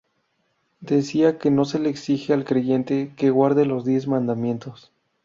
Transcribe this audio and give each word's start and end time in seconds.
Decía 0.79 1.37
que 1.37 1.51
no 1.51 1.63
se 1.63 1.77
le 1.77 1.87
exige 1.87 2.33
al 2.33 2.43
creyente 2.43 3.13
que 3.15 3.29
guarde 3.29 3.65
los 3.67 3.85
diez 3.85 4.07
mandamientos. 4.07 4.91